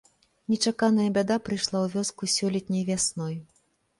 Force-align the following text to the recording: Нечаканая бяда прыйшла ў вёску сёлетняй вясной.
Нечаканая 0.51 1.05
бяда 1.17 1.37
прыйшла 1.49 1.77
ў 1.83 1.87
вёску 1.95 2.31
сёлетняй 2.37 2.83
вясной. 2.89 3.35